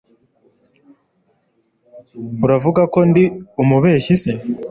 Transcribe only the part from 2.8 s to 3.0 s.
ko